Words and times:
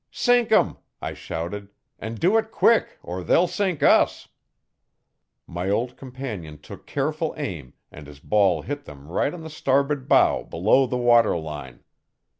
'Sink 0.09 0.51
'em,' 0.51 0.77
I 0.99 1.13
shouted, 1.13 1.69
'an' 1.99 2.15
do 2.15 2.35
it 2.35 2.49
quick 2.49 2.97
or 3.03 3.23
they'll 3.23 3.45
sink 3.45 3.83
us.' 3.83 4.29
My 5.45 5.69
old 5.69 5.95
companion 5.95 6.57
took 6.57 6.87
careful 6.87 7.35
aim 7.37 7.73
and 7.91 8.07
his 8.07 8.19
ball 8.19 8.63
hit 8.63 8.85
them 8.85 9.09
right 9.11 9.31
on 9.31 9.41
the 9.43 9.49
starboard 9.51 10.09
bow 10.09 10.41
below 10.41 10.87
the 10.87 10.97
water 10.97 11.37
line. 11.37 11.83